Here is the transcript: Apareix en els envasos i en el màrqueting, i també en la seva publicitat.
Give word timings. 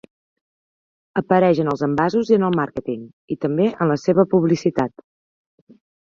Apareix 1.19 1.59
en 1.63 1.67
els 1.73 1.83
envasos 1.87 2.31
i 2.33 2.37
en 2.37 2.45
el 2.47 2.57
màrqueting, 2.59 3.03
i 3.35 3.37
també 3.45 3.67
en 3.75 3.91
la 3.91 3.97
seva 4.05 4.25
publicitat. 4.33 5.05